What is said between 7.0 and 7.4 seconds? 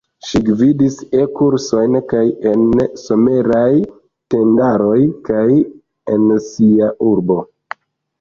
urbo.